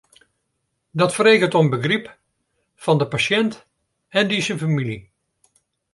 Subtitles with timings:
[0.99, 2.05] Dat freget om begryp
[2.83, 3.53] fan de pasjint
[4.17, 4.99] en dy syn famylje.